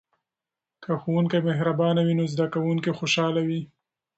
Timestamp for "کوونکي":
2.53-2.91